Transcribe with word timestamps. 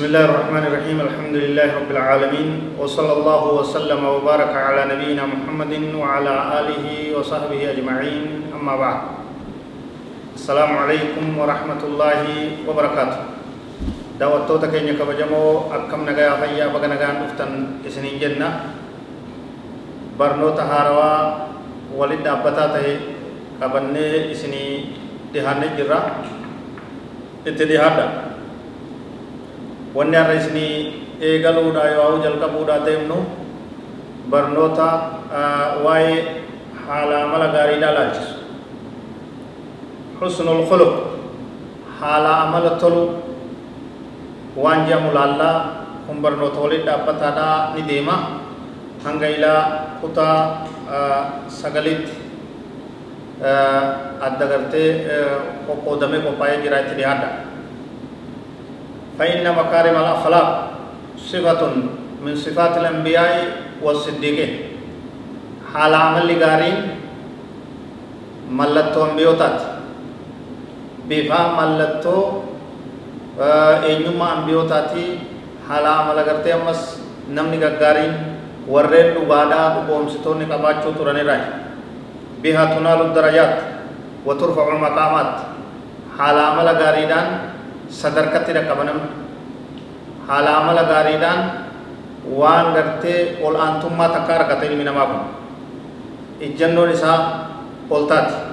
بسم 0.00 0.16
الله 0.16 0.28
الرحمن 0.32 0.64
الرحيم 0.64 0.98
الحمد 1.12 1.36
لله 1.44 1.68
رب 1.76 1.90
العالمين 1.92 2.48
وصلى 2.80 3.12
الله 3.20 3.42
وسلم 3.60 4.00
وبارك 4.00 4.48
على 4.48 4.96
نبينا 4.96 5.28
محمد 5.28 5.92
وعلى 5.92 6.34
آله 6.56 6.84
وصحبه 7.20 7.60
أجمعين 7.76 8.48
أما 8.56 8.74
بعد 8.80 9.00
السلام 10.40 10.72
عليكم 10.72 11.24
ورحمة 11.36 11.82
الله 11.84 12.20
وبركاته 12.64 13.20
دعوة 14.16 14.48
توتك 14.48 14.72
إنك 14.72 14.96
بجمو 15.04 15.68
أكم 15.68 16.00
نغايا 16.08 16.32
فيا 16.48 16.72
بغنغا 16.72 17.08
نفتن 17.20 17.84
إسنين 17.84 18.16
جنة 18.24 18.48
برنو 20.16 20.56
تهاروا 20.56 21.12
ولد 21.92 22.24
أبتاته 22.24 22.88
قبني 23.60 24.32
إسني 24.32 24.64
تهاني 25.36 25.68
جرى 25.76 26.00
اتدهاني 27.52 28.29
wanni 29.96 30.16
har'a 30.16 30.34
isinii 30.40 30.74
eegaluudha 31.28 31.82
yoo 31.96 32.18
jalqabuudha 32.24 32.76
deemnu 32.86 33.18
barnoota 34.30 34.88
waa'ee 35.84 36.18
haala 36.86 37.14
amala 37.24 37.46
gaariidhaa 37.56 37.94
laalchisu 37.98 38.34
xusnul 40.20 40.62
khuluq 40.70 40.94
haala 42.00 42.30
amala 42.46 42.70
tolu 42.82 43.02
waan 44.62 44.80
jedhamu 44.86 45.10
laallaa 45.18 45.56
kun 46.06 46.18
barnoota 46.24 46.58
waliin 46.64 46.86
dhaabbataadhaa 46.88 47.56
ni 47.74 47.82
deema 47.90 48.16
hanga 49.04 49.28
ilaa 49.36 49.62
kutaa 50.00 50.38
sagalitti 51.60 52.12
adda 54.26 54.44
gartee 54.52 54.88
qoqqoodamee 55.66 56.20
qophaa'ee 56.26 56.58
jira 56.64 56.78
itti 56.84 56.94
dhiyaadha 56.98 57.28
فإن 59.20 59.44
مكارم 59.44 59.96
الأخلاق 60.00 60.48
صفة 61.20 61.62
من 62.24 62.32
صفات 62.36 62.74
الأنبياء 62.80 63.32
والصديقين 63.84 64.52
حال 65.76 65.92
عمل 65.94 66.28
غارين 66.40 66.78
ملتو 68.48 69.00
أنبيوتات 69.12 69.58
بفا 71.04 71.40
ملتو 71.60 72.16
eenyummaa 73.40 74.32
ambiyootaati 74.36 75.04
haala 75.68 75.90
amala 76.00 76.22
gartee 76.28 76.52
ammas 76.52 76.80
namni 77.36 77.56
gaggaariin 77.62 78.14
warreen 78.72 79.14
dhugaadhaa 79.16 79.68
dhugoomsitoonni 79.76 80.46
qabaachuu 80.52 80.92
turanirraa 80.98 81.40
biha 82.42 82.64
tunaalu 82.74 83.04
darajaat 83.16 83.54
wa 84.26 84.34
turfacu 84.40 84.76
maqaamaat 84.84 85.32
haala 86.18 86.42
amala 86.52 86.74
gaariidhaan 86.82 87.28
sadarkatti 87.90 88.54
dhaqqaba 88.54 88.82
namni 88.86 89.08
haala 90.28 90.50
amala 90.62 90.82
gaariidhaan 90.86 91.40
waan 92.40 92.72
gartee 92.74 93.42
ol 93.42 93.56
aantummaa 93.58 94.08
takka 94.14 94.32
argata 94.38 94.64
ilmi 94.70 94.84
namaa 94.86 95.06
kun 95.10 95.22
ijjannoon 96.40 96.90
isaa 96.94 97.18
ol 97.90 98.06
taati. 98.06 98.50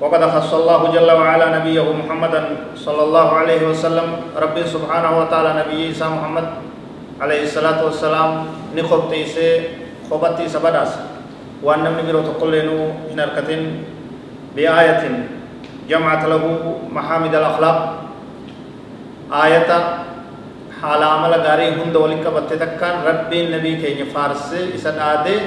وقد 0.00 0.20
خص 0.20 0.52
الله 0.54 0.80
جل 0.92 1.10
وعلا 1.10 1.46
نبيه 1.58 1.86
محمدا 1.86 2.42
صلى 2.76 3.02
الله 3.02 3.28
عليه 3.40 3.62
وسلم 3.72 4.06
رب 4.36 4.56
سبحانه 4.66 5.10
وتعالى 5.20 5.50
نبي 5.64 5.76
عيسى 5.86 6.04
محمد 6.04 6.46
عليه 7.22 7.42
الصلاة 7.48 7.78
والسلام 7.84 8.30
نخبتي 8.76 9.20
سي 9.26 9.48
خبتي 10.10 10.44
سبداس 10.50 10.90
وأن 11.62 11.86
من 11.88 12.04
بيرو 12.04 12.20
تقلنو 12.20 12.78
إن 13.14 13.18
أركتين 13.20 13.62
بآية 14.58 15.02
جمعت 15.88 16.22
له 16.26 16.42
محامد 16.92 17.32
الأخلاق 17.34 17.78
آية 19.32 19.70
حال 20.82 21.02
عمل 21.02 21.32
غاري 21.44 21.68
هند 21.80 21.96
ولك 21.96 22.24
بتتكان 22.26 22.94
رب 23.08 23.30
النبي 23.32 23.72
كي 23.80 24.04
فارس 24.14 24.52
إسد 24.76 24.98
آده 24.98 25.40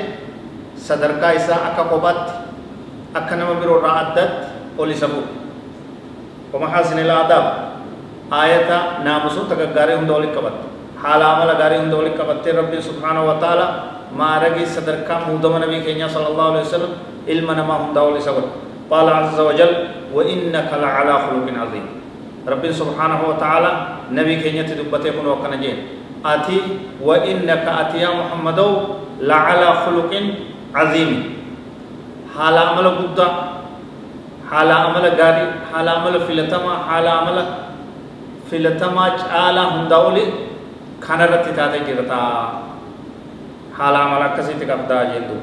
صدركا 0.78 1.36
إسا 1.36 1.56
أكا 3.16 3.36
nama 3.40 3.56
biroo 3.58 3.80
irraa 3.80 4.14
addatti 4.14 4.78
ol 4.78 4.92
isa 4.92 5.08
fuudha 5.08 5.48
ومحاسن 6.54 7.00
الآداب 7.00 7.46
آية 8.34 8.72
ناموسو 9.04 9.52
تغغاري 9.52 9.94
هند 10.00 10.10
ولي 10.10 10.28
قبط 10.36 10.56
حال 11.04 11.22
عمل 11.24 11.50
غاري 11.60 11.76
هند 11.78 11.94
ولي 11.94 12.10
قبط 12.16 12.48
رب 12.48 12.74
سبحانه 12.80 13.22
وتعالى 13.30 13.66
ما 14.20 14.40
رغي 14.44 14.66
صدركا 14.66 15.16
مودم 15.28 15.54
نبي 15.64 15.84
كينيا 15.84 16.08
صلى 16.08 16.28
الله 16.32 16.46
عليه 16.52 16.64
وسلم 16.72 16.92
علم 17.28 17.52
نما 17.52 17.76
هند 17.84 17.98
ولي 17.98 18.22
سبر 18.24 18.44
قال 18.92 19.08
عز 19.10 19.40
وجل 19.40 19.74
وإنك 20.16 20.70
لعلى 20.84 21.14
خلق 21.14 21.48
عظيم 21.62 21.86
رب 22.48 22.64
سبحانه 22.72 23.20
وتعالى 23.30 23.72
نبي 24.12 24.36
كينيا 24.42 24.64
تدبته 24.64 25.10
كن 25.12 25.28
وكنا 25.28 25.56
جين 25.60 25.78
آتي 26.26 26.58
وإنك 27.04 27.66
آتي 27.82 27.98
يا 28.00 28.12
محمد 28.16 28.60
لعلى 29.22 29.68
خلق 29.84 30.12
عظيم 30.76 31.12
amala 32.38 32.90
guddaa 33.02 33.32
haala 34.50 34.76
amala 34.88 35.10
gaarii 35.20 35.50
haala 35.74 35.92
amala 35.98 36.20
filatamaa 36.28 36.78
haala 36.88 37.12
amala 37.22 37.44
filatamaa 38.50 39.10
caalaa 39.22 39.68
hundaa 39.74 40.02
oli 40.10 40.24
kana 41.06 41.24
irratti 41.28 41.52
taatee 41.60 41.82
jirta 41.88 42.18
haala 43.78 43.98
amala 44.06 44.26
akkasitti 44.32 44.66
qabdaa 44.74 45.06
jendu 45.14 45.38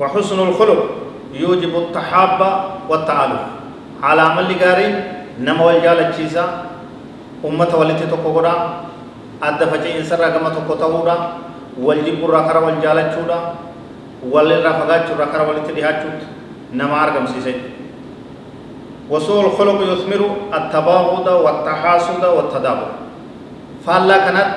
وحسن 0.00 0.38
الخلق 0.48 0.80
يوجب 1.42 1.72
التحاب 1.84 2.40
والتعالف 2.90 3.42
حال 4.02 4.18
عمل 4.20 4.48
غارين 5.38 5.44
نما 5.44 5.64
والجال 5.64 6.12
تشيسا 6.12 6.64
أمة 7.44 7.72
ولتي 7.78 8.06
تقوغرا 8.06 8.54
أدى 9.42 9.66
فجي 9.66 9.98
إنسان 9.98 10.18
رقم 10.20 10.44
تقوتهورا 10.54 11.16
والجب 11.80 12.24
الرقر 12.24 12.56
والجال 12.64 12.98
تشورا 13.10 13.54
walirraa 14.30 14.78
fagaachuurraa 14.78 15.26
kara 15.26 15.44
walitti 15.44 15.72
dhihaachuutti 15.74 16.26
nama 16.72 17.00
argamsiise 17.02 17.54
وسوء 19.10 19.40
الخلق 19.46 19.78
يثمر 19.92 20.22
التباغض 20.54 21.26
والتحاسد 21.44 22.24
والتدابر 22.24 22.90
فالله 23.86 24.16
كانت 24.16 24.54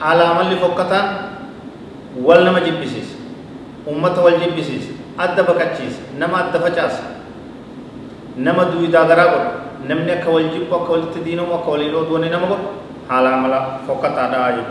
حال 0.00 0.20
عمل 0.22 0.56
فكتان 0.56 1.06
والنما 2.22 2.58
جبسيس 2.58 3.08
أمة 3.90 4.16
والجبسيس 4.24 4.84
أدى 5.20 5.42
بكتشيس 5.42 5.94
نما 6.18 6.48
أدى 6.48 6.58
فجاس 6.58 6.94
نما 8.38 8.62
دوي 8.72 8.86
داغرا 8.86 9.24
قول 9.32 9.46
نمني 9.88 10.12
أكا 10.22 10.30
والجب 10.30 10.70
أكا 10.72 10.90
والتدينو 10.92 11.44
أكا 11.54 11.68
والإلو 11.72 12.02
دوني 12.10 12.28
نما 12.34 12.46
قول 12.50 12.62
حال 13.10 13.26
عمل 13.26 13.54
فكتان 13.88 14.32
آيوك 14.34 14.70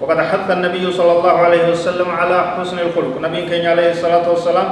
وقد 0.00 0.18
حث 0.20 0.48
النبي 0.50 0.84
صلى 0.92 1.12
الله 1.18 1.32
عليه 1.46 1.64
وسلم 1.72 2.08
على 2.10 2.36
حسن 2.58 2.78
الخلق 2.78 3.14
نبي 3.22 3.40
كان 3.48 3.64
عليه 3.66 3.90
الصلاة 3.96 4.26
والسلام 4.30 4.68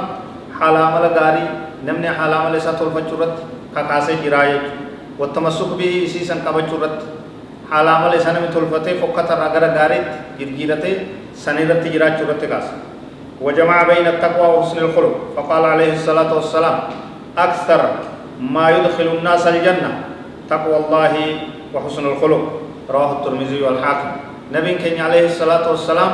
حال 0.59 0.75
عمل 0.75 1.03
غاري 1.17 1.45
نمني 1.87 2.09
حال 2.09 2.33
عمل 2.33 2.61
ساتول 2.61 2.89
فجرت 2.95 3.35
كاسي 3.75 4.15
جراي 4.25 4.59
والتمسك 5.19 5.69
به 5.79 5.93
سيسن 6.13 6.37
كبجرت 6.45 6.97
حال 7.71 7.87
عمل 7.87 8.13
سنة 8.21 8.41
تلفته 8.53 8.93
فقط 9.01 9.29
رغر 9.31 9.63
غاريت 9.77 10.07
جرجيرته 10.39 10.93
سنيرت 11.35 11.83
جرا 11.93 12.09
جرت 12.09 12.41
كاس 12.45 12.67
وجمع 13.41 13.77
بين 13.83 14.07
التقوى 14.07 14.47
وحسن 14.57 14.77
الخلق 14.77 15.15
فقال 15.35 15.63
عليه 15.65 15.93
الصلاة 15.93 16.31
والسلام 16.35 16.77
أكثر 17.37 17.81
ما 18.41 18.69
يدخل 18.69 19.07
الناس 19.19 19.47
الجنة 19.47 19.91
تقوى 20.49 20.77
الله 20.77 21.13
وحسن 21.73 22.05
الخلق. 22.05 22.43
رواه 22.89 23.11
الترمذي 23.11 23.61
والحاكم. 23.61 24.11
نبي 24.53 24.73
كان 24.77 25.01
عليه 25.01 25.25
الصلاة 25.25 25.69
والسلام 25.69 26.11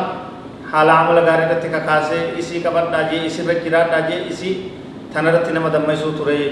حال 0.72 0.90
عمل 0.90 1.20
غاري 1.20 1.46
رتي 1.52 1.68
كاسه 1.68 2.40
اسی 2.40 2.64
کبر 2.64 2.96
داجي 2.96 3.28
اسی 3.28 3.44
رجرا 3.44 3.92
داجي 3.92 4.32
اسی 4.32 4.72
تنرت 5.12 5.50
نما 5.52 5.70
دمسو 5.70 6.16
تري 6.16 6.52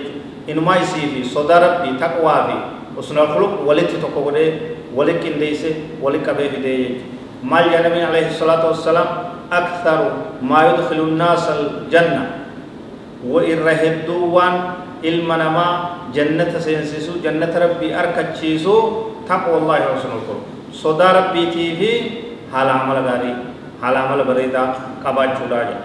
انما 0.50 0.84
اسی 0.84 1.02
في 1.16 1.24
صدا 1.24 1.58
ربي 1.60 1.96
تقوى 2.00 2.36
في 2.48 2.56
حسن 3.00 3.18
الخلق 3.18 3.64
ولت 3.66 3.92
تقوده 4.04 4.54
ولكن 4.96 5.32
ليس 5.40 5.64
ولك 6.02 6.30
به 6.30 6.52
دي. 6.60 7.00
مال 7.44 7.74
يا 7.74 7.88
نبي 7.88 8.04
عليه 8.04 8.28
الصلاة 8.28 8.68
والسلام 8.68 9.08
أكثر 9.52 10.12
ما 10.44 10.60
يدخل 10.70 11.00
الناس 11.00 11.50
الجنة. 11.50 12.39
وإن 13.24 13.58
رهدوا 13.68 14.24
وان 14.32 14.56
ilma 15.04 15.36
namaa 15.40 15.74
جنة 16.10 16.50
سينسسو 16.58 17.22
جنة 17.22 17.54
ربي 17.54 17.94
أركتشيسو 17.94 18.76
تقوى 19.30 19.58
الله 19.62 19.78
وحسن 19.94 20.10
القلب 20.10 20.74
صدا 20.74 21.08
ربي 21.12 21.54
تيفي 21.54 21.92
حال 22.50 22.66
عمل 22.66 22.98
غاري 23.06 23.34
حال 23.78 23.96
عمل 23.96 24.20
بريدا 24.26 24.64
قبات 25.06 25.30
شوراجي 25.38 25.78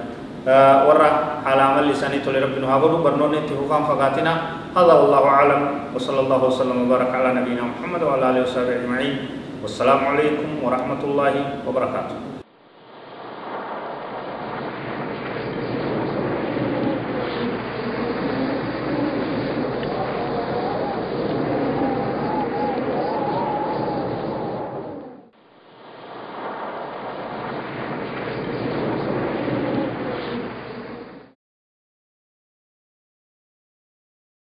ورا 0.89 1.09
حال 1.45 1.61
عمل 1.61 1.93
لساني 1.93 2.25
تولي 2.25 2.41
ربنا 2.41 2.65
هابدو 2.65 3.05
برنوني 3.05 3.45
تفوفان 3.45 3.85
فقاتنا. 3.85 4.33
هذا 4.73 4.93
والله 4.97 5.23
أعلم 5.29 5.63
وصلى 5.93 6.21
الله 6.25 6.41
وسلم 6.45 6.77
وبارك 6.89 7.11
على 7.15 7.29
نبينا 7.45 7.63
محمد 7.63 8.03
وعلى 8.03 8.25
آله 8.31 8.41
وصحبه 8.49 8.81
أجمعين. 8.81 9.15
والسلام 9.63 10.01
عليكم 10.09 10.49
ورحمة 10.65 11.01
الله 11.05 11.35
وبركاته. 11.69 12.34